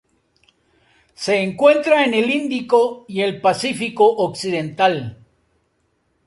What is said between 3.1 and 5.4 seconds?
el Pacífico occidental.